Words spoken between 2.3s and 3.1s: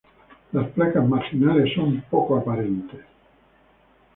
aparentes.